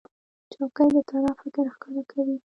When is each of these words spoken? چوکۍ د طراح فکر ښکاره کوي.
چوکۍ 0.53 0.87
د 0.95 0.97
طراح 1.09 1.35
فکر 1.41 1.65
ښکاره 1.75 2.03
کوي. 2.11 2.35